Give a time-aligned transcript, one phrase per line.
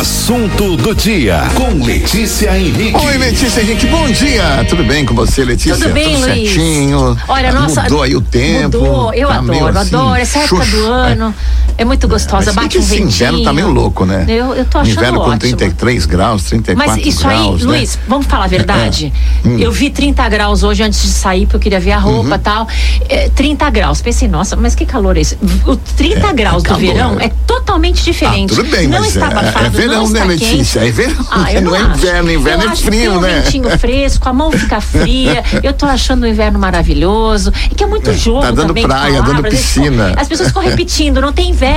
[0.00, 2.96] Assunto do dia com Letícia Henrique.
[2.96, 4.64] Oi, Letícia Henrique, bom dia.
[4.66, 5.76] Tudo bem com você, Letícia?
[5.76, 6.54] Tudo bem, Tudo Luiz?
[6.54, 7.18] certinho.
[7.28, 7.82] Olha, nossa.
[7.82, 8.78] Mudou aí o tempo.
[8.78, 10.14] Mudou, eu tá adoro, assim, adoro.
[10.18, 13.08] Essa época do ano é muito gostosa, Mas bate um esse ventinho.
[13.08, 14.24] inverno tá meio louco, né?
[14.28, 15.38] Eu, eu tô achando Inverno com ótimo.
[15.56, 17.78] 33 graus, 34 Mas isso graus, aí, né?
[17.78, 19.12] Luiz, vamos falar a verdade?
[19.44, 19.58] Hum.
[19.58, 22.32] Eu vi 30 graus hoje antes de sair, porque eu queria ver a roupa e
[22.32, 22.38] Uhum.
[22.38, 22.68] tal.
[23.08, 24.00] É, 30 graus.
[24.02, 25.38] Pensei, nossa, mas que calor é esse?
[25.66, 27.26] O 30 É, graus é do calor, verão né?
[27.26, 28.52] é totalmente diferente.
[28.52, 30.80] Ah, tudo bem, não mas está é- abafado, é verão, não né, Letícia?
[30.80, 31.90] É verão, Ah, eu não é acho.
[31.98, 33.40] inverno, inverno Eu é frio, tem um né?
[33.40, 35.42] ventinho fresco, a mão fica fria.
[35.62, 37.52] Eu tô achando o inverno maravilhoso.
[37.70, 39.54] E que é muito jogo tá dando também praia, dando palavras.
[39.54, 40.14] Piscina.
[40.16, 41.69] As pessoas ficam repetindo, não tem inverno.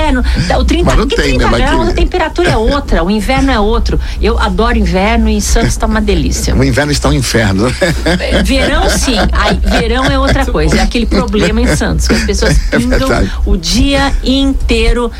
[0.58, 1.50] O 30, Mas não que tem, 30 né?
[1.50, 3.98] Mas graus, que- a temperatura é outra, o inverno é outro.
[4.20, 6.54] Eu adoro inverno e em Santos tá uma delícia.
[6.54, 7.66] O inverno está um inferno.
[8.44, 9.16] Verão, sim.
[9.32, 10.76] Aí, verão é outra coisa.
[10.78, 13.30] É aquele problema em Santos, que as pessoas É pingam verdade.
[13.44, 15.10] o dia inteiro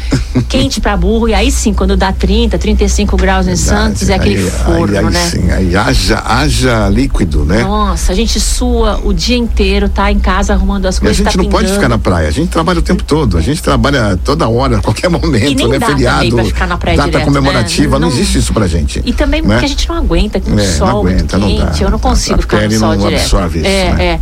[0.49, 1.29] quente pra burro.
[1.29, 5.05] E aí sim, quando dá 30, 35 graus em Santos, é aquele Aí- forno, aí,
[5.05, 5.29] aí né?
[5.31, 7.63] Sim, aí haja, haja líquido, né?
[7.63, 11.17] Nossa, a gente sua o dia inteiro, tá em casa arrumando as E a coisas.
[11.19, 11.75] gente tá não pode pingando.
[11.75, 14.81] ficar na praia, a gente trabalha o tempo todo, a gente trabalha toda hora, a
[14.81, 15.81] qualquer momento, né?
[15.81, 18.01] Feriado, data direto, comemorativa, né?
[18.01, 19.03] não, Não- existe isso pra gente.
[19.05, 19.49] E também né?
[19.49, 21.67] porque a gente não aguenta com É, sol não aguenta, muito não dá.
[21.67, 21.83] quente.
[21.83, 23.21] Eu não consigo A ficar no pele sol não direto.
[23.21, 24.05] absorve isso, é, né?
[24.05, 24.21] é.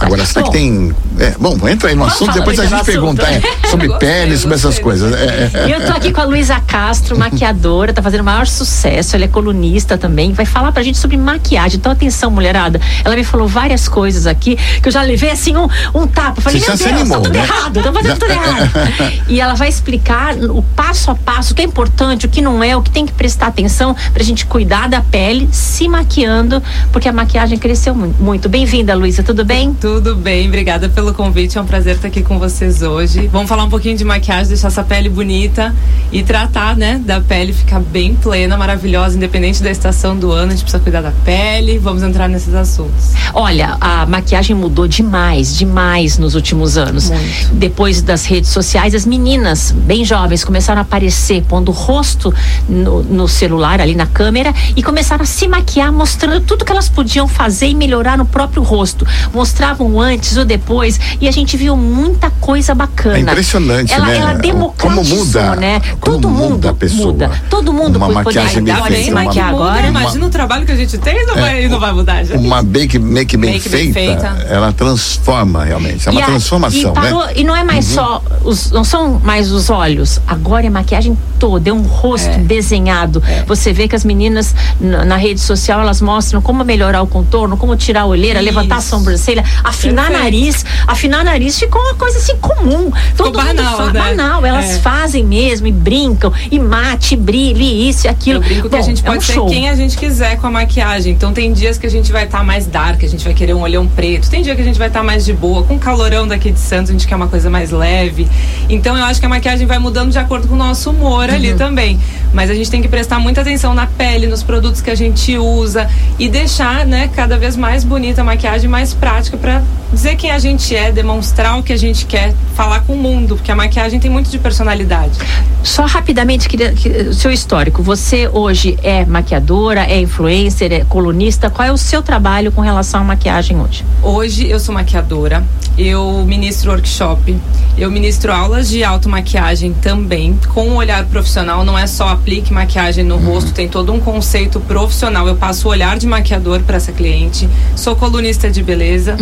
[0.00, 0.94] Agora, será que tem.
[1.18, 2.86] É, bom, entra aí no assunto, depois a gente assunto.
[2.86, 5.12] pergunta é, sobre Gostei, pele, sobre essas gostei coisas.
[5.14, 9.16] É, é, Eu tô aqui com a Luísa Castro, maquiadora, tá fazendo o maior sucesso,
[9.16, 11.78] ela é colunista também, vai falar pra gente sobre maquiagem.
[11.78, 12.80] Então, atenção, mulherada.
[13.04, 16.40] Ela me falou várias coisas aqui que eu já levei assim um, um tapa.
[16.40, 17.44] Falei, Você meu Deus, animou, tá tudo né?
[17.44, 18.70] errado, tô fazendo tudo errado.
[19.28, 22.62] e ela vai explicar o passo a passo, o que é importante, o que não
[22.62, 27.08] é, o que tem que prestar atenção pra gente cuidar da pele, se maquiando, porque
[27.08, 28.48] a maquiagem cresceu mu- muito.
[28.48, 29.75] Bem-vinda, Luísa, tudo bem?
[29.80, 31.58] Tudo bem, obrigada pelo convite.
[31.58, 33.28] É um prazer estar aqui com vocês hoje.
[33.28, 35.74] Vamos falar um pouquinho de maquiagem, deixar essa pele bonita
[36.10, 40.52] e tratar, né, da pele ficar bem plena, maravilhosa, independente da estação do ano.
[40.52, 41.78] A gente precisa cuidar da pele.
[41.78, 43.12] Vamos entrar nesses assuntos.
[43.34, 47.10] Olha, a maquiagem mudou demais, demais nos últimos anos.
[47.10, 47.54] Muito.
[47.54, 52.32] Depois das redes sociais, as meninas bem jovens começaram a aparecer pondo o rosto
[52.66, 56.88] no, no celular, ali na câmera, e começaram a se maquiar, mostrando tudo que elas
[56.88, 59.06] podiam fazer e melhorar no próprio rosto.
[59.56, 63.16] Mostravam antes, o depois, e a gente viu muita coisa bacana.
[63.16, 64.16] É impressionante, ela, né?
[64.18, 65.80] Ela democratizou, Como muda- né?
[65.98, 67.06] como Todo muda mundo a pessoa.
[67.06, 67.30] muda.
[67.48, 69.86] Todo mundo Uma pode maquiagem bem pode feita, se uma- maquiar Muda, agora.
[69.86, 72.36] Imagina o trabalho que a gente tem, não, vai, não vai mudar, gente.
[72.36, 74.46] Uma make, make bem, Make bem feita, feita.
[74.52, 76.06] ela transforma realmente.
[76.06, 77.32] É uma E a- transformação, e, parou- né?
[77.36, 81.70] e não é mais só, os, não são mais os olhos, agora é maquiagem toda,
[81.70, 82.36] é um rosto É.
[82.38, 83.22] desenhado.
[83.46, 87.56] Você vê que as meninas na, na rede social elas mostram como melhorar o contorno,
[87.56, 88.44] como tirar a olheira, Isso.
[88.44, 90.22] levantar a sobrancelha, afinar Perfeito.
[90.24, 90.64] nariz.
[90.86, 92.90] Afinar nariz ficou uma coisa assim comum.
[93.16, 94.00] Todo mundo banal, né?
[94.00, 94.44] banal.
[94.46, 94.78] Elas É.
[94.78, 98.38] fazem mesmo e brincam, e mate, e brilha, e isso e aquilo.
[98.38, 99.46] Eu brinco que a Bom, gente é pode um ser show.
[99.48, 101.12] quem a gente quiser com a maquiagem.
[101.12, 103.60] Então tem dias que a gente vai estar mais dark, a gente vai querer um
[103.62, 104.28] olhão preto.
[104.30, 106.58] Tem dia que a gente vai estar mais de boa, com o calorão daqui de
[106.60, 108.28] Santos, a gente quer uma coisa mais leve.
[108.68, 111.52] Então eu acho que a maquiagem vai mudando de acordo com o nosso humor ali
[111.52, 111.58] Uhum.
[111.58, 111.98] também.
[112.32, 115.36] Mas a gente tem que prestar muita atenção na pele, nos produtos que a gente
[115.38, 120.30] usa e deixar, né, cada vez mais bonita a maquiagem, mais prática pra dizer quem
[120.30, 123.56] a gente é, demonstrar o que a gente quer, falar com o mundo, porque a
[123.56, 125.18] maquiagem tem muito de personalidade.
[125.62, 127.82] Só rapidamente, queria, que- o seu histórico.
[127.82, 131.50] Você hoje é maquiadora, é influencer, é colunista.
[131.50, 133.84] Qual é o seu trabalho com relação à maquiagem hoje?
[134.02, 135.44] Hoje eu sou maquiadora,
[135.78, 137.36] eu ministro workshop,
[137.76, 143.04] eu ministro aulas de automaquiagem também, com um olhar profissional, não é só aplique maquiagem
[143.04, 145.28] no rosto, tem todo um conceito profissional.
[145.28, 149.16] Eu passo o olhar de maquiador para essa cliente, sou colunista de beleza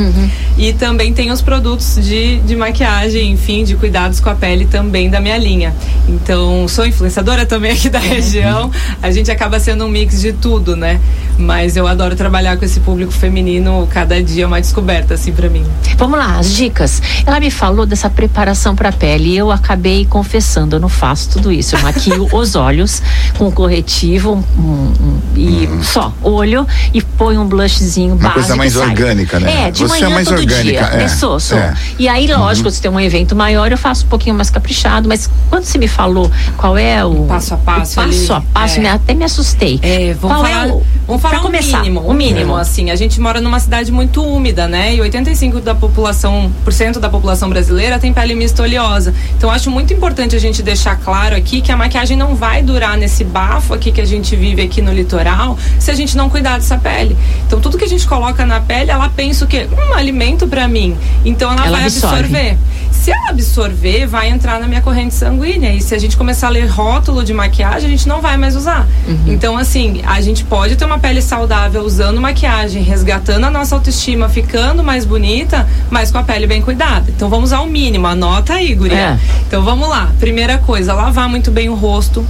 [0.57, 5.11] e também tenho os produtos de, de maquiagem, enfim, de cuidados com a pele também
[5.11, 5.75] da minha linha.
[6.09, 8.71] Então, sou influenciadora também aqui da região,
[9.03, 11.01] a gente acaba sendo um mix de tudo, né?
[11.37, 15.49] Mas eu adoro trabalhar com esse público feminino, cada dia é uma descoberta, assim, pra
[15.49, 15.65] mim.
[15.97, 17.03] Vamos lá, as dicas.
[17.27, 21.31] Ela me falou dessa preparação para a pele e eu acabei confessando, eu não faço
[21.31, 21.75] tudo isso.
[21.77, 23.03] Eu maquio os olhos
[23.39, 28.35] com corretivo um- um- e só olho e põe um blushzinho Uma básico.
[28.41, 28.89] coisa mais sai.
[28.89, 29.69] orgânica, né?
[29.69, 31.01] É, de Você é manhã mais todo orgânica, dia.
[31.01, 31.59] é, É, sou, sou.
[31.59, 31.75] é.
[31.99, 35.29] E aí, lógico, se tem um evento maior, eu faço um pouquinho mais caprichado, mas
[35.51, 38.79] quando você me falou qual é o Passo a passo o ali, passo a passo,
[38.79, 38.83] é.
[38.83, 39.79] me- até me assustei.
[39.83, 42.57] É, vamos qual falar, é o, vamos falar o começar, mínimo, o mínimo.
[42.57, 42.91] assim.
[42.91, 44.95] A gente mora numa cidade muito úmida, né?
[44.95, 46.34] E 85 da população,
[46.65, 49.15] por cento da população brasileira tem pele mista oleosa.
[49.37, 52.97] Então acho muito importante a gente deixar claro aqui que a maquiagem não vai durar
[52.97, 56.59] nesse bafo aqui que a gente vive aqui no litoral, se a gente não cuidar
[56.59, 57.17] dessa pele.
[57.47, 59.69] Então tudo que a gente coloca na pele, ela pensa o quê?
[59.91, 60.97] Um alimento pra mim.
[61.25, 62.19] Então ela, Ela vai absorve.
[62.19, 62.59] absorver.
[63.05, 65.75] Se ela absorver, vai entrar na minha corrente sanguínea.
[65.75, 68.57] E se a gente começar a ler rótulo de maquiagem, a gente não vai mais
[68.57, 68.89] usar.
[69.07, 69.25] Uhum.
[69.27, 74.31] Então, assim, a gente pode ter uma pele saudável usando maquiagem, resgatando a nossa autoestima,
[74.31, 77.05] ficando mais bonita, mas com a pele bem cuidada.
[77.15, 78.07] Então, vamos ao mínimo.
[78.07, 78.97] Anota aí, guria.
[78.97, 79.19] É.
[79.47, 80.11] Então, vamos lá.
[80.19, 82.27] Primeira coisa, lavar muito bem o rosto.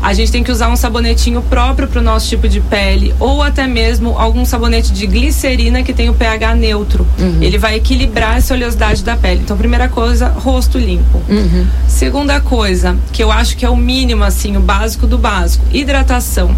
[0.00, 3.42] A gente tem que usar um sabonetinho próprio para o nosso tipo de pele ou
[3.42, 7.06] até mesmo algum sabonete de glicerina que tem o pH neutro.
[7.18, 7.42] Uhum.
[7.42, 9.40] Ele vai equilibrar essa oleosidade da pele.
[9.42, 11.22] Então, primeira coisa, rosto limpo.
[11.28, 11.66] Uhum.
[11.86, 16.54] Segunda coisa, que eu acho que é o mínimo assim, o básico do básico, hidratação.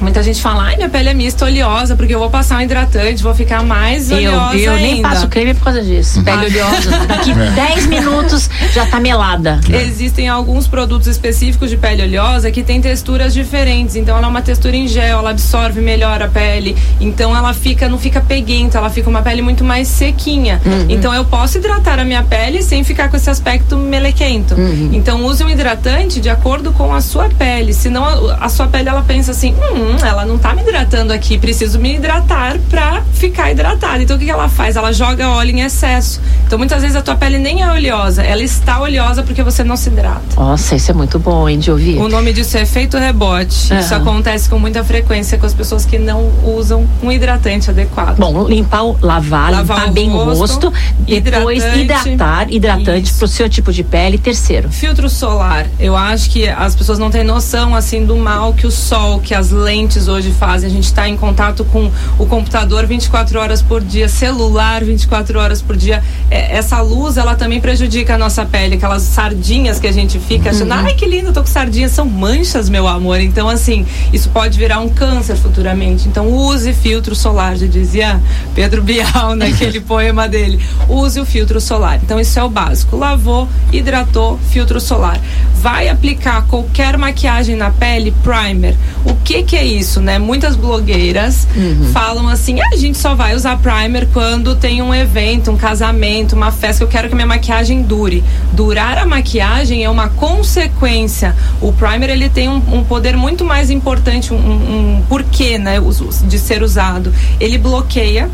[0.00, 3.22] Muita gente fala, ai, minha pele é mista oleosa, porque eu vou passar um hidratante,
[3.22, 4.82] vou ficar mais oleosa Eu, eu ainda.
[4.82, 6.22] nem passo creme por causa disso.
[6.22, 6.90] Pele oleosa.
[7.06, 9.60] Daqui 10 minutos já tá melada.
[9.68, 13.96] Existem alguns produtos específicos de pele oleosa que tem texturas diferentes.
[13.96, 16.76] Então ela é uma textura em gel, ela absorve melhor a pele.
[17.00, 20.60] Então ela fica, não fica peguenta, ela fica uma pele muito mais sequinha.
[20.64, 20.86] Uhum.
[20.88, 24.54] Então eu posso hidratar a minha pele sem ficar com esse aspecto melequento.
[24.54, 24.90] Uhum.
[24.92, 27.72] Então use um hidratante de acordo com a sua pele.
[27.72, 31.12] Senão a, a sua pele ela pensa assim, hum, hum, ela não tá me hidratando
[31.12, 34.02] aqui, preciso me hidratar pra ficar hidratada.
[34.02, 34.76] Então o que, que ela faz?
[34.76, 36.20] Ela joga óleo em excesso.
[36.46, 39.76] Então muitas vezes a tua pele nem é oleosa, ela está oleosa porque você não
[39.76, 40.22] se hidrata.
[40.36, 41.98] Nossa, isso é muito bom, hein, de ouvir.
[41.98, 43.72] O nome disso é efeito rebote.
[43.72, 43.78] Uhum.
[43.78, 48.16] Isso acontece com muita frequência com as pessoas que não usam um hidratante adequado.
[48.18, 50.72] Bom, limpar, o, lavar, lavar limpar o bem rosto, o rosto,
[51.06, 54.18] depois hidratante, hidratar, hidratante para o seu tipo de pele.
[54.18, 54.70] Terceiro.
[54.70, 55.66] Filtro solar.
[55.78, 59.34] Eu acho que as pessoas não têm noção assim do mal que o sol, que
[59.34, 59.77] as lentes
[60.08, 60.68] hoje fazem.
[60.68, 65.62] A gente está em contato com o computador 24 horas por dia, celular 24 horas
[65.62, 66.02] por dia.
[66.30, 68.74] É, essa luz, ela também prejudica a nossa pele.
[68.74, 70.78] Aquelas sardinhas que a gente fica achando, uhum.
[70.78, 71.92] ai que lindo, tô com sardinhas.
[71.92, 73.20] São manchas, meu amor.
[73.20, 76.08] Então, assim, isso pode virar um câncer futuramente.
[76.08, 78.20] Então, use filtro solar, já dizia
[78.54, 80.60] Pedro Bial naquele poema dele.
[80.88, 82.00] Use o filtro solar.
[82.02, 82.96] Então, isso é o básico.
[82.96, 85.20] Lavou, hidratou, filtro solar.
[85.54, 88.76] Vai aplicar qualquer maquiagem na pele, primer.
[89.04, 90.18] O que que é isso, né?
[90.18, 91.90] Muitas blogueiras uhum.
[91.92, 96.34] falam assim: ah, a gente só vai usar primer quando tem um evento, um casamento,
[96.34, 98.24] uma festa, eu quero que minha maquiagem dure.
[98.52, 101.34] Durar a maquiagem é uma consequência.
[101.60, 105.76] O primer ele tem um, um poder muito mais importante, um, um porquê, né?
[106.24, 107.12] De ser usado.
[107.40, 108.30] Ele bloqueia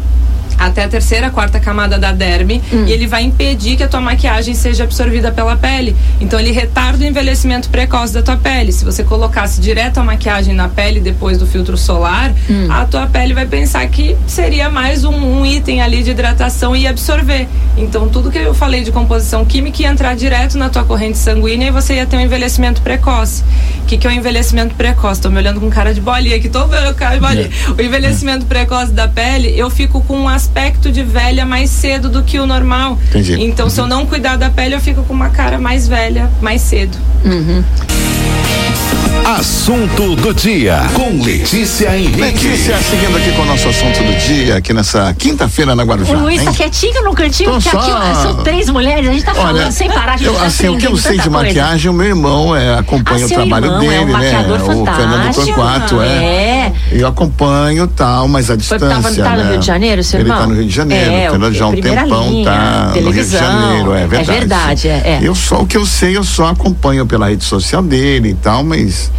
[0.59, 2.85] até a terceira, quarta camada da derme hum.
[2.87, 5.95] e ele vai impedir que a tua maquiagem seja absorvida pela pele.
[6.21, 8.73] Então ele retarda o envelhecimento precoce da tua pele.
[8.73, 12.69] Se você colocasse direto a maquiagem na pele depois do filtro solar, hum.
[12.71, 16.87] a tua pele vai pensar que seria mais um, um, item ali de hidratação e
[16.87, 17.49] absorver.
[17.77, 21.69] Então tudo que eu falei de composição química ia entrar direto na tua corrente sanguínea
[21.69, 23.43] e você ia ter um envelhecimento precoce.
[23.83, 25.19] O que, que é o envelhecimento precoce?
[25.19, 27.51] Estou me olhando com cara de bolinha aqui, tô vendo cara de bolinha.
[27.69, 27.71] É.
[27.71, 32.23] O envelhecimento precoce da pele, eu fico com um aspecto de velha mais cedo do
[32.23, 32.99] que o normal.
[33.09, 33.43] Entendi.
[33.43, 33.71] Então, uhum.
[33.71, 36.97] se eu não cuidar da pele, eu fico com uma cara mais velha mais cedo.
[37.25, 37.65] Uhum.
[39.25, 42.21] Assunto do dia com Letícia Henrique.
[42.21, 46.15] Letícia, seguindo aqui com o nosso assunto do dia, aqui nessa quinta-feira na Guarujá.
[46.15, 47.79] O Luiz tá quietinho no cantinho, porque só...
[47.79, 50.45] aqui são três mulheres, a gente tá falando Olha, sem parar, a gente eu, tá
[50.45, 51.31] Assim, o que eu sei de coisa.
[51.31, 54.47] maquiagem, o meu irmão é, acompanha ah, o trabalho irmão, dele, é um né?
[54.47, 56.07] O Fernando Torquato, é.
[56.07, 56.73] é.
[56.93, 58.87] Eu acompanho tal, mas a distância.
[59.01, 59.51] Foi, tava, tá no né?
[59.53, 60.43] Rio de Janeiro, seu Ele irmão?
[60.43, 63.11] tá no Rio de Janeiro, é, o Fernando já há um tempão linha, tá no
[63.11, 64.31] Rio de Janeiro, é verdade.
[64.31, 64.93] É verdade, é.
[64.93, 65.21] é.
[65.23, 68.63] Eu só, o que eu sei, eu só acompanho pela rede social dele e tal,
[68.63, 69.14] mas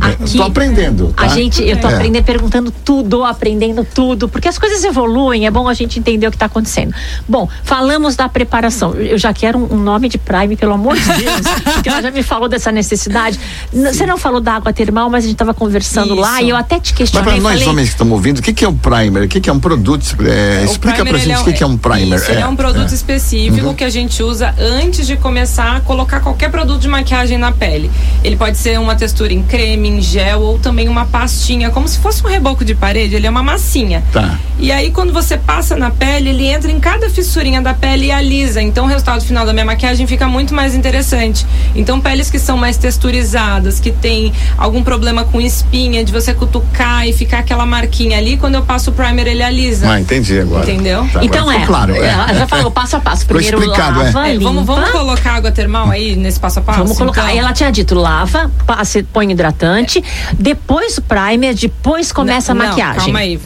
[0.00, 1.12] Aqui, tô aprendendo.
[1.12, 1.24] Tá?
[1.24, 1.94] A gente, eu tô é.
[1.94, 6.30] aprendendo, perguntando tudo, aprendendo tudo, porque as coisas evoluem, é bom a gente entender o
[6.30, 6.94] que está acontecendo.
[7.28, 8.94] Bom, falamos da preparação.
[8.94, 11.40] Eu já quero um, um nome de Prime, pelo amor de Deus,
[11.74, 13.38] porque ela já me falou dessa necessidade.
[13.70, 13.84] Sim.
[13.84, 16.20] Você não falou da água termal, mas a gente estava conversando Isso.
[16.20, 17.32] lá e eu até te questionei.
[17.32, 17.68] Mas para nós falei...
[17.68, 19.24] homens que estamos ouvindo, o que, que é um primer?
[19.24, 20.16] O que, que é um produto?
[20.26, 22.16] É, explica para gente é, o que, que é um primer.
[22.16, 22.94] Isso, é, ele é um produto é.
[22.94, 23.74] específico uhum.
[23.74, 27.90] que a gente usa antes de começar a colocar qualquer produto de maquiagem na pele.
[28.24, 31.98] Ele pode ser uma textura em creme, em gel ou também uma pastinha, como se
[31.98, 34.02] fosse um reboco de parede, ele é uma massinha.
[34.12, 34.38] Tá.
[34.58, 38.12] E aí quando você passa na pele, ele entra em cada fissurinha da pele e
[38.12, 38.60] alisa.
[38.60, 41.46] Então o resultado final da minha maquiagem fica muito mais interessante.
[41.74, 47.06] Então peles que são mais texturizadas, que tem algum problema com espinha, de você cutucar
[47.08, 49.90] e ficar aquela marquinha ali, quando eu passo o primer ele alisa.
[49.90, 50.70] Ah, entendi agora.
[50.70, 51.08] Entendeu?
[51.12, 52.08] Tá, então é, claro, é.
[52.08, 53.26] Ela já falou passo a passo.
[53.26, 54.34] Primeiro explicado, lava, é.
[54.34, 56.78] É, vamos, vamos colocar água termal aí nesse passo a passo?
[56.80, 57.22] Vamos colocar.
[57.22, 57.32] Então.
[57.32, 60.02] Aí ela tinha dito lava, passe, põe hidratante,
[60.34, 62.96] depois o primer, depois começa não, a maquiagem.
[62.96, 63.40] Não, calma aí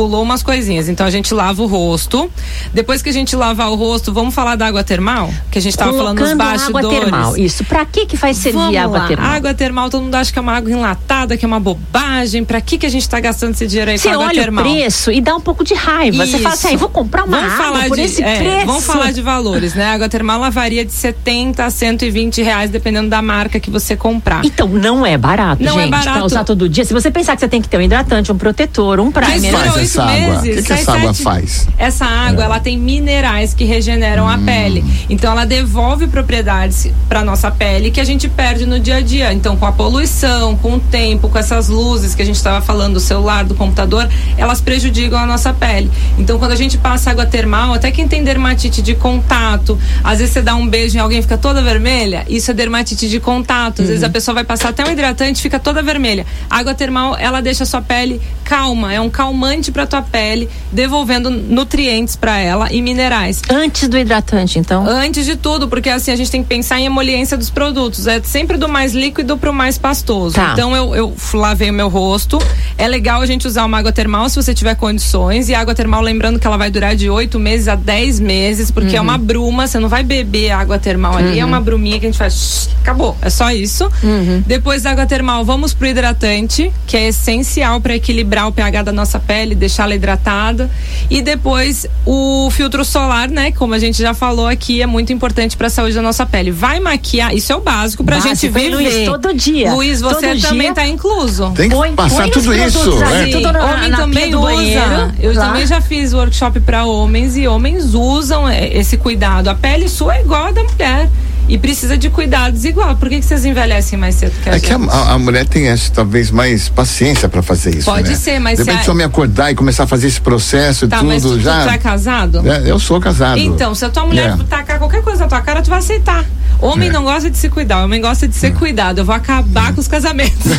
[0.00, 0.88] pulou umas coisinhas.
[0.88, 2.32] Então a gente lava o rosto.
[2.72, 5.30] Depois que a gente lavar o rosto, vamos falar da água termal?
[5.50, 6.86] Que a gente tava falando nos bastidores.
[6.86, 7.62] água termal, isso.
[7.64, 9.08] Pra que que faz servir vamos água lá.
[9.08, 9.30] termal?
[9.30, 12.46] Água termal, todo mundo acha que é uma água enlatada, que é uma bobagem.
[12.46, 14.64] Pra que que a gente tá gastando esse dinheiro aí Você com água olha termal?
[14.64, 16.24] o preço e dá um pouco de raiva.
[16.24, 16.32] Isso.
[16.32, 18.66] Você fala assim, vou comprar uma vamos água falar por de, esse é, preço.
[18.66, 19.84] Vamos falar de valores, né?
[19.84, 23.94] A água termal ela varia de 70 a 120 reais, dependendo da marca que você
[23.94, 24.42] comprar.
[24.46, 26.16] Então, não é barato, não é gente, é barato.
[26.16, 26.86] pra usar todo dia.
[26.86, 29.52] Se você pensar que você tem que ter um hidratante, um protetor, um primer.
[29.52, 30.38] Mas essa água?
[30.38, 31.68] O que, que essa água faz?
[31.76, 32.46] Essa água, é.
[32.46, 34.28] ela tem minerais que regeneram hum.
[34.28, 34.84] a pele.
[35.08, 39.32] Então, ela devolve propriedades para nossa pele que a gente perde no dia a dia.
[39.32, 42.94] Então, com a poluição, com o tempo, com essas luzes que a gente estava falando
[42.94, 45.90] do celular, do computador, elas prejudicam a nossa pele.
[46.18, 50.34] Então, quando a gente passa água termal, até quem tem dermatite de contato, às vezes
[50.34, 53.74] você dá um beijo em alguém fica toda vermelha, isso é dermatite de contato.
[53.74, 53.86] Às uhum.
[53.86, 56.26] vezes a pessoa vai passar até um hidratante fica toda vermelha.
[56.48, 58.20] A água termal, ela deixa a sua pele
[58.50, 63.40] calma, é um calmante para tua pele, devolvendo nutrientes para ela e minerais.
[63.48, 64.84] Antes do hidratante, então?
[64.88, 68.08] Antes de tudo, porque assim a gente tem que pensar em emoliência dos produtos.
[68.08, 70.34] É sempre do mais líquido pro mais pastoso.
[70.34, 70.50] Tá.
[70.52, 72.42] Então eu, eu lavei o meu rosto.
[72.76, 75.48] É legal a gente usar uma água termal se você tiver condições.
[75.48, 78.72] E a água termal, lembrando que ela vai durar de 8 meses a 10 meses,
[78.72, 79.06] porque é uhum.
[79.06, 81.50] é uma bruma, você não vai beber água termal ali, é uhum.
[81.50, 82.68] uma bruminha que a gente faz.
[82.82, 83.16] Acabou.
[83.22, 83.88] É só isso.
[84.02, 84.42] Uhum.
[84.44, 88.92] Depois da água termal, vamos pro hidratante, que é essencial para equilibrar o pH da
[88.92, 90.70] nossa pele, deixá-la hidratada.
[91.08, 93.52] E depois o filtro solar, né?
[93.52, 96.50] Como a gente já falou aqui, é muito importante para a saúde da nossa pele.
[96.50, 98.74] Vai maquiar, isso é o básico pra básico, gente viver.
[98.74, 99.72] Luiz, todo dia.
[99.72, 100.74] Luiz, você todo também dia.
[100.74, 101.50] tá incluso.
[101.50, 102.96] Tem que põe, passar põe tudo isso.
[102.96, 103.26] Né?
[103.26, 104.40] Tudo na, Homem na também usa.
[104.40, 105.46] Banheiro, eu lá.
[105.46, 109.48] também já fiz workshop para homens e homens usam é, esse cuidado.
[109.48, 111.08] A pele sua é igual a da mulher
[111.50, 112.94] e precisa de cuidados igual.
[112.94, 114.72] Por que, que vocês envelhecem mais cedo que a é gente?
[114.72, 117.86] É que a, a, mulher tem essa, talvez mais paciência para fazer isso.
[117.86, 118.14] Pode né?
[118.14, 118.92] ser, mas de repente se, a...
[118.92, 121.64] homem acordar e começar a fazer esse processo tá, e tudo mas tu, já.
[121.64, 122.48] Tu é casado?
[122.48, 123.40] É, eu sou casado.
[123.40, 124.44] Então, se a tua mulher é.
[124.44, 126.24] tacar qualquer coisa na tua cara, tu vai aceitar.
[126.60, 126.92] Homem é.
[126.92, 128.50] não gosta de se cuidar, homem gosta de ser é.
[128.50, 128.98] cuidado.
[128.98, 130.52] Eu vou acabar com os casamentos.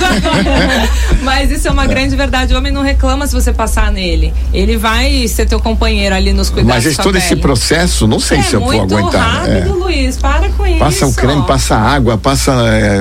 [1.22, 1.88] Mas isso é uma é.
[1.88, 2.54] grande verdade.
[2.54, 4.34] O homem não reclama se você passar nele.
[4.54, 6.86] Ele vai ser teu companheiro ali nos cuidados.
[6.86, 8.96] Mas todo esse processo, não sei é se eu vou aguentar.
[8.96, 10.18] É muito rápido, Luiz.
[10.18, 10.80] Para com isso.
[10.80, 12.54] Passa o creme, passa água, passa.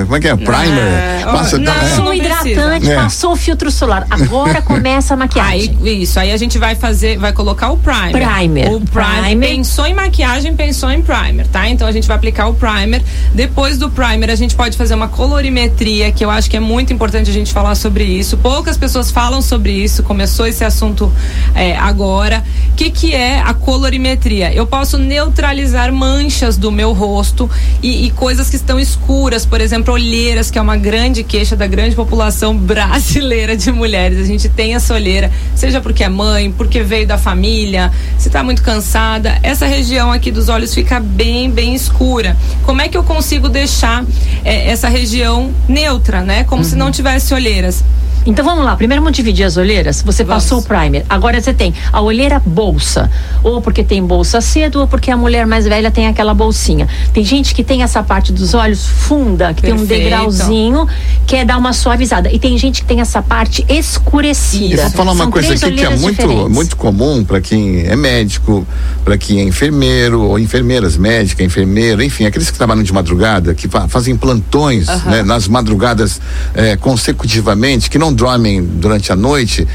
[0.03, 0.35] como é que é?
[0.35, 1.23] Primer.
[1.23, 4.05] passa, não, passou hidratante, passou o filtro solar.
[4.09, 5.77] Agora começa a maquiagem.
[5.83, 6.19] Aí, isso.
[6.19, 8.11] Aí a gente vai fazer, vai colocar o primer.
[8.11, 8.71] Primer.
[8.71, 9.21] O primer.
[9.23, 9.49] primer.
[9.49, 11.67] Pensou em maquiagem, pensou em primer, tá?
[11.67, 13.03] Então a gente vai aplicar o primer primer.
[13.33, 16.91] Depois do primer, a gente pode fazer uma colorimetria, que eu acho que é muito
[16.91, 18.37] importante a gente falar sobre isso.
[18.37, 21.11] Poucas pessoas falam sobre isso, começou esse assunto
[21.55, 22.43] é, agora.
[22.71, 24.53] O que, que é a colorimetria?
[24.53, 27.49] Eu posso neutralizar manchas do meu rosto
[27.81, 31.67] e, e coisas que estão escuras, por exemplo, olheiras, que é uma grande queixa da
[31.67, 34.19] grande população brasileira de mulheres.
[34.19, 38.43] A gente tem essa olheira, seja porque é mãe, porque veio da família, se está
[38.43, 39.37] muito cansada.
[39.43, 42.35] Essa região aqui dos olhos fica bem, bem escura.
[42.65, 44.03] Como como é que eu consigo deixar
[44.43, 46.43] é, essa região neutra, né?
[46.45, 46.67] Como uhum.
[46.67, 46.91] se não uhum.
[46.91, 47.83] tivesse olheiras.
[48.25, 50.01] Então vamos lá, primeiro vamos dividir as olheiras.
[50.03, 50.43] Você vamos.
[50.43, 51.05] passou o primer.
[51.09, 53.09] Agora você tem a olheira bolsa.
[53.43, 56.87] Ou porque tem bolsa cedo, ou porque a mulher mais velha tem aquela bolsinha.
[57.13, 59.87] Tem gente que tem essa parte dos olhos funda, que Perfeito.
[59.87, 60.87] tem um degrauzinho,
[61.25, 62.31] quer dar uma suavizada.
[62.31, 64.75] E tem gente que tem essa parte escurecida.
[64.75, 67.95] Eu vou falar uma São coisa aqui que é muito, muito comum para quem é
[67.95, 68.65] médico,
[69.03, 73.67] para quem é enfermeiro, ou enfermeiras médicas, enfermeiro, enfim, aqueles que trabalham de madrugada, que
[73.87, 75.11] fazem plantões uhum.
[75.11, 76.21] né, nas madrugadas
[76.53, 79.67] eh, consecutivamente, que não dormem durante a noite,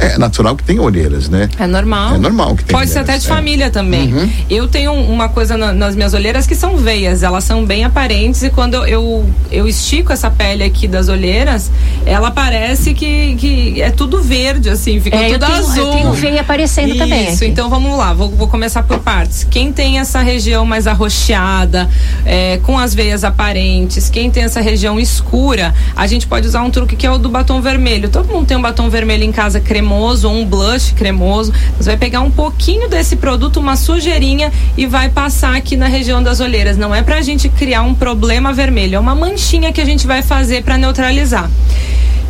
[0.00, 1.48] é natural que tenha olheiras, né?
[1.58, 2.14] É normal.
[2.14, 2.78] É normal que tenha.
[2.78, 3.28] Pode olheiras, ser até de é.
[3.28, 4.12] família também.
[4.12, 4.30] Uhum.
[4.48, 8.42] Eu tenho uma coisa na, nas minhas olheiras que são veias, elas são bem aparentes
[8.42, 11.70] e quando eu, eu, eu, estico essa pele aqui das olheiras,
[12.06, 15.84] ela parece que, que é tudo verde, assim, fica é, tudo eu tenho, azul.
[15.84, 17.32] Eu tenho veia aparecendo Isso, também.
[17.32, 19.46] Isso, então vamos lá, vou, vou, começar por partes.
[19.50, 21.88] Quem tem essa região mais arroxeada,
[22.24, 26.70] é, com as veias aparentes, quem tem essa região escura, a gente pode usar um
[26.70, 28.08] truque que é o do batom vermelho.
[28.08, 31.52] Todo mundo tem um batom vermelho em casa cremoso ou um blush cremoso.
[31.76, 36.22] Você vai pegar um pouquinho desse produto, uma sujeirinha e vai passar aqui na região
[36.22, 36.76] das olheiras.
[36.76, 40.22] Não é pra gente criar um problema vermelho, é uma manchinha que a gente vai
[40.22, 41.50] fazer para neutralizar.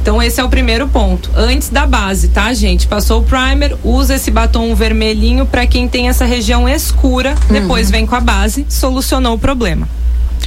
[0.03, 1.31] Então esse é o primeiro ponto.
[1.37, 2.87] Antes da base, tá, gente?
[2.87, 7.31] Passou o primer, usa esse batom vermelhinho para quem tem essa região escura.
[7.49, 7.61] Uhum.
[7.61, 9.87] Depois vem com a base, solucionou o problema.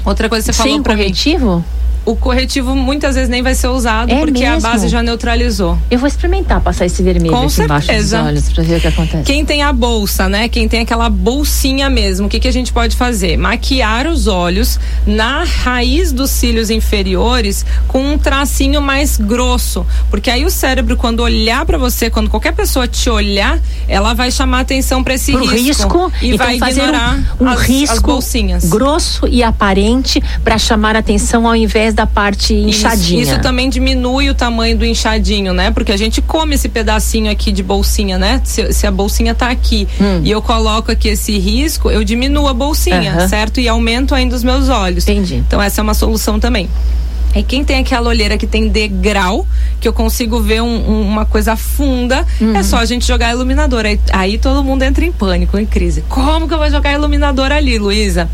[0.03, 1.57] Outra coisa que você falou Sem para corretivo?
[1.57, 1.63] Mim,
[2.05, 4.55] o corretivo muitas vezes nem vai ser usado É porque mesmo?
[4.67, 5.77] a base já neutralizou.
[5.89, 8.23] Eu vou experimentar passar esse vermelho Com aqui embaixo dos certeza.
[8.23, 9.23] olhos pra ver o que acontece.
[9.23, 10.47] Quem tem a bolsa, né?
[10.49, 13.37] Quem tem aquela bolsinha mesmo, o que, que a gente pode fazer?
[13.37, 19.85] Maquiar os olhos na raiz dos cílios inferiores com um tracinho mais grosso.
[20.09, 24.29] Porque aí o cérebro, quando olhar pra você, quando qualquer pessoa te olhar, ela vai
[24.31, 27.93] chamar atenção pra esse Pro risco, e então vai fazer ignorar um, um as, risco
[27.95, 28.65] as bolsinhas.
[28.65, 33.21] grosso e aparente para chamar atenção ao invés da parte inchadinha.
[33.23, 35.71] Isso, isso também diminui o tamanho do inchadinho, né?
[35.71, 38.41] Porque a gente come esse pedacinho aqui de bolsinha, né?
[38.43, 39.87] Se, se a bolsinha tá aqui
[40.23, 43.17] e eu coloco aqui esse risco, eu diminuo a bolsinha, Hum.
[43.19, 43.27] Aham.
[43.27, 43.59] certo?
[43.59, 45.07] E aumento ainda os meus olhos.
[45.07, 45.35] Entendi.
[45.35, 46.69] Então essa é uma solução também.
[47.35, 49.47] E quem tem aquela olheira que tem degrau,
[49.81, 52.55] que eu consigo ver um- um- uma coisa funda, Uhum.
[52.55, 53.85] é só a gente jogar iluminador.
[53.87, 56.03] Aí, aí todo mundo entra em pânico, em crise.
[56.07, 58.29] Como que eu vou jogar iluminador ali, Luísa?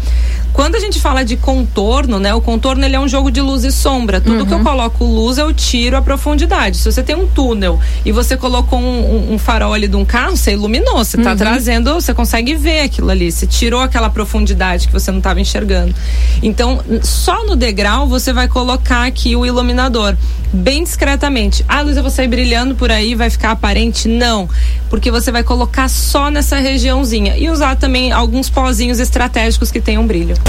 [0.60, 2.34] Quando a gente fala de contorno, né?
[2.34, 4.20] O contorno ele é um jogo de luz e sombra.
[4.20, 6.76] Tudo que eu coloco luz, eu tiro a profundidade.
[6.76, 10.04] Se você tem um túnel e você colocou um, um- um farol ali de um
[10.04, 13.32] carro, você iluminou, você tá trazendo, você consegue ver aquilo ali.
[13.32, 15.96] Você tirou aquela profundidade que você não estava enxergando.
[16.44, 20.18] Então, só no degrau você vai colocar aqui o iluminador.
[20.52, 21.64] Bem discretamente.
[21.70, 24.10] Ah, Luísa, eu vou sair brilhando por aí, vai ficar aparente?
[24.10, 24.50] Não.
[24.90, 27.38] Porque você vai colocar só nessa regiãozinha.
[27.38, 30.36] E usar também alguns pozinhos estratégicos que tenham brilho.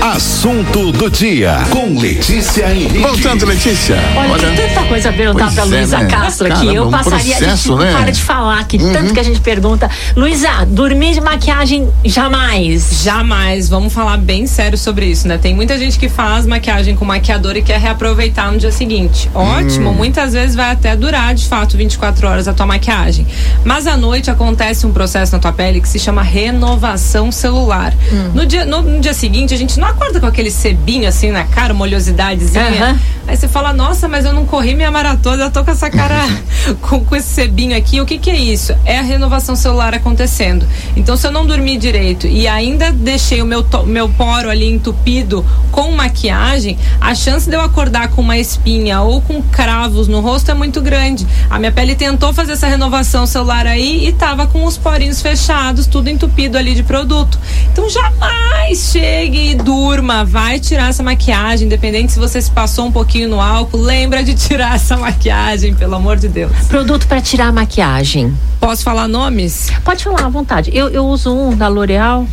[0.00, 2.98] Assunto do dia com Letícia Henrique.
[2.98, 3.96] Voltando, Letícia.
[4.16, 6.06] Olha, tem tanta coisa a perguntar pra é, Luísa né?
[6.06, 6.54] Castro aqui.
[6.54, 7.92] Caramba, eu um passaria, a gente processo, não né?
[7.92, 9.90] para de falar aqui, tanto que a gente pergunta.
[10.16, 13.02] Luísa, dormir de maquiagem jamais.
[13.02, 15.36] Jamais, vamos falar bem sério sobre isso, né?
[15.36, 19.30] Tem muita gente que faz maquiagem com maquiador e quer reaproveitar no dia seguinte.
[19.34, 23.26] Ótimo, muitas vezes vai até durar de fato 24 horas a tua maquiagem.
[23.64, 27.94] Mas à noite acontece um processo na tua pele que se chama renovação celular.
[28.34, 31.44] No, dia, no, no dia seguinte, a gente não acorda com aquele sebinho assim na
[31.44, 33.00] cara, uma oleosidadezinha.
[33.26, 36.16] Aí você fala, nossa, mas eu não corri minha maratona, eu tô com essa cara,
[36.82, 38.00] com, com esse sebinho aqui.
[38.00, 38.74] O que que é isso?
[38.84, 40.66] É a renovação celular acontecendo.
[40.96, 45.46] Então, se eu não dormir direito e ainda deixei o meu, meu poro ali entupido
[45.70, 50.50] com maquiagem, a chance de eu acordar com uma espinha ou com cravos no rosto
[50.50, 51.26] é muito grande.
[51.48, 55.86] A minha pele tentou fazer essa renovação celular aí e tava com os porinhos fechados,
[55.86, 57.38] tudo entupido ali de produto.
[57.72, 60.24] Então, jamais chegue e durma.
[60.24, 64.34] Vai tirar essa maquiagem, independente se você se passou um pouquinho no álcool, lembra de
[64.34, 66.50] tirar essa maquiagem, pelo amor de Deus.
[66.66, 68.36] Produto pra tirar a maquiagem.
[68.58, 69.70] Posso falar nomes?
[69.84, 70.72] Pode falar à vontade.
[70.74, 72.26] Eu, eu uso um da L'Oreal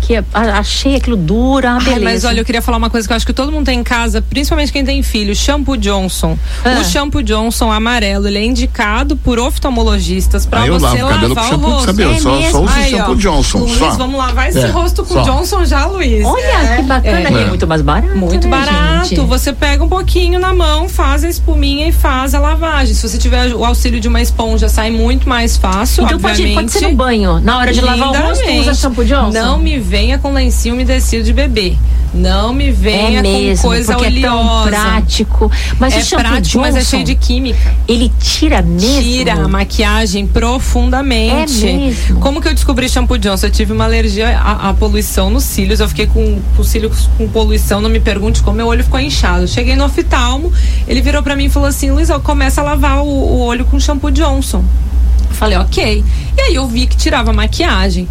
[0.00, 2.04] que é- achei aquilo dura, uma Ai, beleza.
[2.04, 3.84] mas olha, eu queria falar uma coisa que eu acho que todo mundo tem em
[3.84, 6.36] casa, principalmente quem tem filho, shampoo Johnson.
[6.64, 6.78] Ah.
[6.80, 11.40] O shampoo Johnson amarelo, ele é indicado por oftalmologistas eu você lavo o cabelo com
[11.40, 11.86] lavar o shampoo, rosto.
[11.86, 12.02] sabe?
[12.02, 12.50] Eu É só, mesmo?
[12.52, 13.58] só uso Aí, shampoo ó, Johnson.
[13.58, 13.90] Luiz, só.
[13.92, 15.22] vamos lavar esse É, rosto com só.
[15.22, 16.24] Johnson já, Luiz.
[16.24, 17.42] Olha É, que bacana, é.
[17.42, 18.16] é muito mais barato.
[18.16, 19.08] Muito né, barato.
[19.08, 19.20] gente?
[19.20, 22.94] Você pega um pouquinho na mão, faz a espuminha e faz a lavagem.
[22.94, 26.04] Se você tiver o auxílio de uma esponja, sai muito mais fácil.
[26.04, 26.54] Então pode, obviamente.
[26.54, 27.40] pode ser no banho.
[27.40, 29.30] Na hora de lavar o rosto, usa shampoo Johnson?
[29.32, 31.74] Não me venha com lencinho umedecido de bebê.
[32.12, 34.68] Não me venha é mesmo, com coisa porque é tão oleosa.
[34.70, 35.52] prático.
[35.78, 37.74] Mas é o shampoo prático, mas é Johnson, cheio de química.
[37.86, 39.02] Ele tira mesmo?
[39.02, 41.68] Tira a maquiagem profundamente.
[41.68, 42.20] É mesmo?
[42.20, 43.46] Como que eu descobri shampoo Johnson?
[43.46, 45.80] Eu tive uma alergia à, à poluição nos cílios.
[45.80, 47.80] Eu fiquei com, os cílios com poluição.
[47.80, 49.46] Não me pergunte como meu olho ficou inchado.
[49.46, 50.52] Cheguei no oftalmo,
[50.86, 53.78] ele virou pra mim e falou assim: Luiz, começa a lavar o, o olho com
[53.78, 54.64] shampoo Johnson.
[55.30, 56.04] Falei, ok.
[56.36, 58.08] E aí eu vi que tirava maquiagem.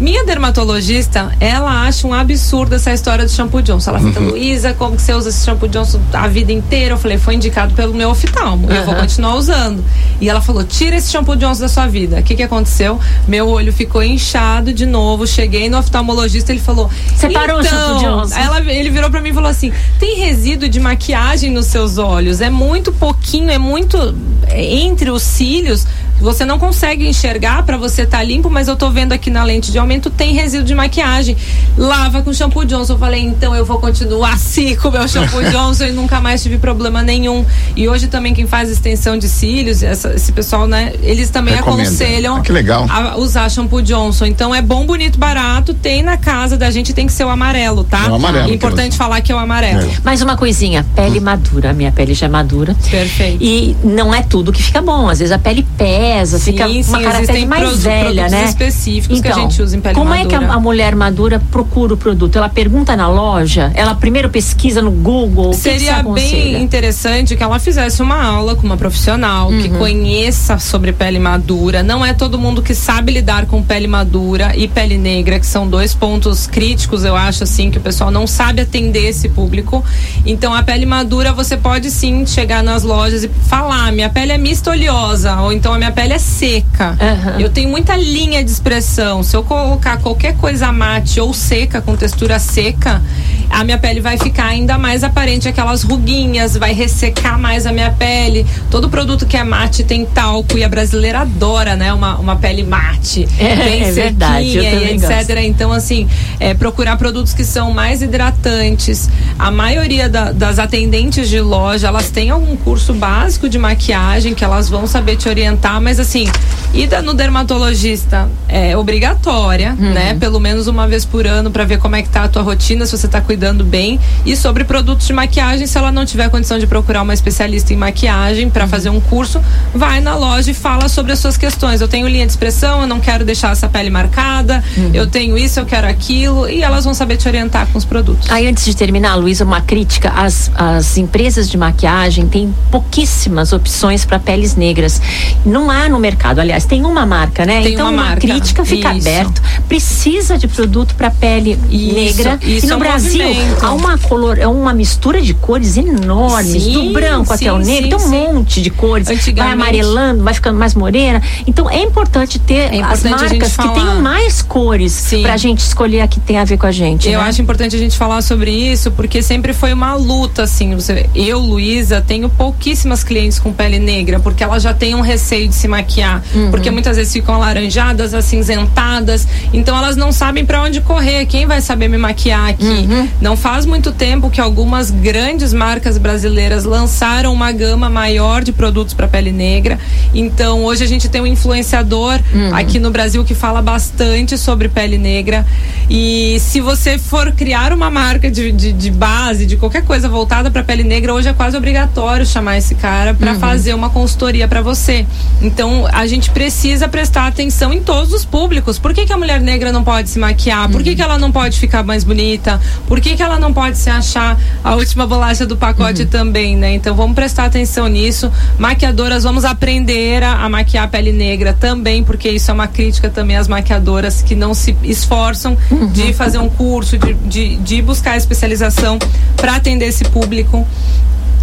[0.00, 3.90] Minha dermatologista, ela acha um absurdo essa história do shampoo Johnson.
[3.90, 6.94] Ela fica, Luísa, como que você usa esse shampoo Johnson a vida inteira?
[6.94, 8.70] Eu falei, foi indicado pelo meu oftalmo.
[8.70, 9.84] E eu vou continuar usando.
[10.20, 12.20] E ela falou, tira esse shampoo Johnson da sua vida.
[12.20, 13.00] O que que aconteceu?
[13.26, 15.26] Meu olho ficou inchado de novo.
[15.26, 16.88] Cheguei no oftalmologista, ele falou...
[17.14, 18.36] Você parou o shampoo então, Johnson?
[18.36, 22.40] Ela, ele virou pra mim e falou assim, tem resíduo de maquiagem nos seus olhos.
[22.40, 24.14] É muito pouquinho, é muito...
[24.46, 25.86] é, Entre os cílios...
[26.20, 29.70] Você não consegue enxergar pra você estar limpo, mas eu tô vendo aqui na lente
[29.70, 31.36] de aumento tem resíduo de maquiagem.
[31.76, 32.94] Lava com shampoo Johnson.
[32.94, 36.42] Eu falei, então eu vou continuar assim com o meu shampoo Johnson e nunca mais
[36.42, 37.44] tive problema nenhum.
[37.76, 41.82] E hoje também quem faz extensão de cílios, essa- esse pessoal, né, eles também Recomenda.
[41.88, 42.86] aconselham Ah, que legal.
[42.88, 44.26] a usar shampoo Johnson.
[44.26, 45.72] Então é bom, bonito, barato.
[45.74, 48.06] Tem na casa da gente, tem que ser o amarelo, tá?
[48.06, 49.82] É o amarelo que Importante você- falar que é o amarelo.
[49.82, 49.88] É.
[50.04, 51.70] Mais uma coisinha, pele madura.
[51.70, 52.74] A minha pele já é madura.
[52.90, 53.38] Perfeito.
[53.42, 55.08] E não é tudo que fica bom.
[55.08, 58.44] Às vezes a pele pede resa, sim, fica sim, uma cara mais velha, né?
[58.44, 60.26] específicos então, que a gente usa em pele como madura.
[60.26, 62.36] é que a, a, mulher madura procura o produto?
[62.36, 63.70] Ela pergunta na loja?
[63.74, 65.52] Ela primeiro pesquisa no Google?
[65.52, 69.60] Seria bem interessante que ela fizesse uma aula com uma profissional uhum.
[69.60, 71.82] que conheça sobre pele madura.
[71.82, 75.68] Não é todo mundo que sabe lidar com pele madura e pele negra, que são
[75.68, 79.84] dois pontos críticos, eu acho assim, que o pessoal não sabe atender esse público.
[80.24, 84.38] Então a pele madura você pode sim chegar nas lojas e falar: minha pele é
[84.38, 86.90] mista oleosa, ou então a minha pele é seca.
[86.90, 87.40] Uhum.
[87.40, 89.20] Eu tenho muita linha de expressão.
[89.24, 93.02] Se eu colocar qualquer coisa mate ou seca, com textura seca,
[93.50, 97.90] a minha pele vai ficar ainda mais aparente aquelas ruguinhas, vai ressecar mais a minha
[97.90, 98.46] pele.
[98.70, 101.92] Todo produto que é mate tem talco e a brasileira adora, né?
[101.92, 103.26] Uma, uma pele mate.
[103.38, 105.08] É, bem é verdade, e etc.
[105.08, 105.38] Gosto.
[105.38, 106.08] Então, assim,
[106.38, 109.08] é, procurar produtos que são mais hidratantes.
[109.38, 114.44] A maioria da, das atendentes de loja, elas têm algum curso básico de maquiagem que
[114.44, 116.28] elas vão saber te orientar, mas assim,
[116.74, 119.92] ida no dermatologista é obrigatória, uhum.
[119.92, 120.14] né?
[120.14, 122.84] Pelo menos uma vez por ano para ver como é que tá a tua rotina,
[122.84, 123.98] se você tá cuidando bem.
[124.24, 127.76] E sobre produtos de maquiagem, se ela não tiver condição de procurar uma especialista em
[127.76, 128.70] maquiagem para uhum.
[128.70, 129.40] fazer um curso,
[129.74, 131.80] vai na loja e fala sobre as suas questões.
[131.80, 134.90] Eu tenho linha de expressão, eu não quero deixar essa pele marcada, uhum.
[134.92, 138.30] eu tenho isso, eu quero aquilo, e elas vão saber te orientar com os produtos.
[138.30, 144.04] Aí antes de terminar, Luísa, uma crítica: as, as empresas de maquiagem têm pouquíssimas opções
[144.04, 145.00] para peles negras.
[145.44, 147.62] Não há no mercado, aliás, tem uma marca, né?
[147.62, 149.08] Tem então uma, uma crítica fica isso.
[149.08, 149.42] aberto.
[149.68, 152.38] Precisa de produto para pele isso, negra.
[152.42, 153.27] Isso e no é Brasil movimento.
[153.60, 157.58] Há uma color, é uma mistura de cores enormes, sim, do branco sim, até o
[157.58, 159.08] negro, sim, tem um monte de cores.
[159.36, 161.22] Vai amarelando, vai ficando mais morena.
[161.46, 165.60] Então é importante ter é importante as marcas que tenham mais cores para a gente
[165.60, 167.08] escolher a que tem a ver com a gente.
[167.08, 167.26] Eu né?
[167.26, 170.76] acho importante a gente falar sobre isso, porque sempre foi uma luta, assim.
[171.14, 175.54] Eu, Luísa, tenho pouquíssimas clientes com pele negra, porque elas já têm um receio de
[175.54, 176.22] se maquiar.
[176.34, 176.50] Uhum.
[176.50, 179.26] Porque muitas vezes ficam alaranjadas, acinzentadas.
[179.52, 181.26] Então elas não sabem para onde correr.
[181.26, 182.64] Quem vai saber me maquiar aqui?
[182.64, 183.08] Uhum.
[183.20, 188.94] Não faz muito tempo que algumas grandes marcas brasileiras lançaram uma gama maior de produtos
[188.94, 189.78] para pele negra.
[190.14, 192.54] Então hoje a gente tem um influenciador uhum.
[192.54, 195.44] aqui no Brasil que fala bastante sobre pele negra.
[195.90, 200.50] E se você for criar uma marca de, de, de base, de qualquer coisa voltada
[200.50, 203.40] para pele negra, hoje é quase obrigatório chamar esse cara para uhum.
[203.40, 205.06] fazer uma consultoria para você.
[205.42, 208.78] Então a gente precisa prestar atenção em todos os públicos.
[208.78, 210.68] Por que, que a mulher negra não pode se maquiar?
[210.68, 212.60] Por que, que ela não pode ficar mais bonita?
[212.86, 216.08] Por que, que ela não pode se achar a última bolacha do pacote uhum.
[216.08, 216.74] também, né?
[216.74, 218.30] Então vamos prestar atenção nisso.
[218.58, 223.10] Maquiadoras, vamos aprender a, a maquiar a pele negra também, porque isso é uma crítica
[223.10, 225.88] também às maquiadoras que não se esforçam uhum.
[225.88, 228.98] de fazer um curso, de, de, de buscar especialização
[229.36, 230.66] para atender esse público.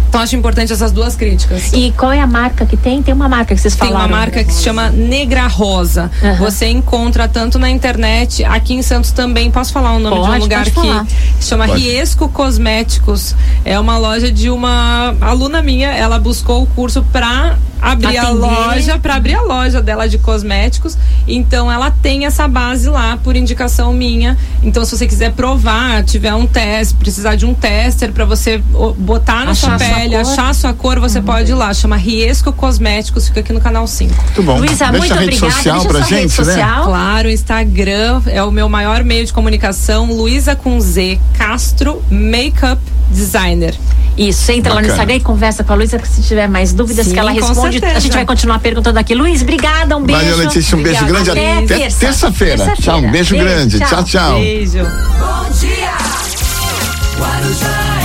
[0.08, 1.72] Então acho importante essas duas críticas.
[1.72, 3.02] E qual é a marca que tem?
[3.02, 3.98] Tem uma marca que vocês falaram?
[3.98, 6.10] Tem uma marca que se chama Negra Rosa.
[6.22, 6.36] Uhum.
[6.36, 9.50] Você encontra tanto na internet, aqui em Santos também.
[9.50, 10.70] Posso falar o nome pode, de um lugar que
[11.40, 11.80] se chama pode.
[11.80, 13.34] Riesco Cosméticos.
[13.64, 15.90] É uma loja de uma aluna minha.
[15.92, 17.56] Ela buscou o curso para
[17.92, 18.26] abrir Atender.
[18.26, 20.98] a loja, para abrir a loja dela de cosméticos.
[21.26, 24.36] Então ela tem essa base lá por indicação minha.
[24.62, 28.58] Então se você quiser provar, tiver um teste, precisar de um tester para você
[28.98, 31.24] botar na achar sua pele, sua achar a sua cor, você uhum.
[31.24, 31.72] pode ir lá.
[31.72, 34.12] Chama Riesco Cosméticos, fica aqui no canal 5.
[34.14, 34.58] Muito bom.
[34.58, 35.52] Luísa, muito a rede obrigada.
[35.52, 36.78] Social Deixa pra gente, rede social.
[36.78, 36.84] Né?
[36.84, 42.80] Claro, o Instagram é o meu maior meio de comunicação, Luísa com Z Castro Makeup
[43.10, 43.74] Designer.
[44.16, 44.74] Isso, entra Bacana.
[44.74, 47.30] lá no Instagram e conversa com a Luísa, se tiver mais dúvidas Sim, que ela
[47.30, 47.75] responde.
[47.84, 49.14] A gente vai continuar perguntando aqui.
[49.14, 50.20] Luiz, obrigada, um beijo.
[50.20, 51.30] Valeu, Letícia, um beijo grande.
[51.30, 52.64] Até, até terça-feira.
[52.64, 53.78] Terça tchau, um beijo, beijo grande.
[53.80, 54.38] Tchau, tchau.
[54.38, 54.78] Beijo.
[54.78, 55.92] Bom dia.
[57.18, 57.95] Guarujá.